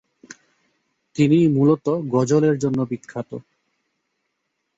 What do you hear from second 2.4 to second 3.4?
এর জন্য বিখ্যাত।